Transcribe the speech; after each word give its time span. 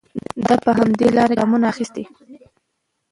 دی 0.45 0.55
په 0.65 0.71
همدې 0.77 1.07
لاره 1.17 1.33
کې 1.35 1.39
ګامونه 1.39 1.65
اخلي. 1.71 2.03